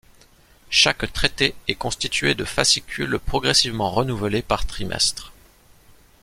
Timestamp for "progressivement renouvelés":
3.23-4.41